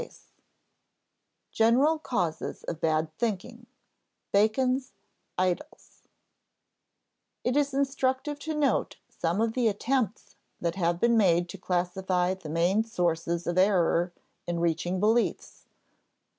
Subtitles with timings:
[0.01, 0.19] [Sidenote:
[1.51, 3.67] General causes of bad thinking:
[4.31, 4.93] Bacon's
[5.37, 6.07] "idols"]
[7.43, 12.33] It is instructive to note some of the attempts that have been made to classify
[12.33, 14.11] the main sources of error
[14.47, 15.67] in reaching beliefs.